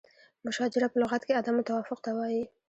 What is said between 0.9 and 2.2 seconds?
په لغت کې عدم توافق ته